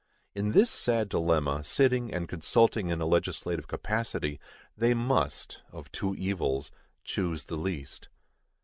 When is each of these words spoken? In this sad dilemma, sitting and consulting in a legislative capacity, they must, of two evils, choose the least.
In 0.33 0.53
this 0.53 0.71
sad 0.71 1.09
dilemma, 1.09 1.63
sitting 1.63 2.11
and 2.11 2.27
consulting 2.27 2.89
in 2.89 3.01
a 3.01 3.05
legislative 3.05 3.67
capacity, 3.67 4.39
they 4.75 4.95
must, 4.95 5.61
of 5.71 5.91
two 5.91 6.15
evils, 6.15 6.71
choose 7.03 7.45
the 7.45 7.55
least. 7.55 8.09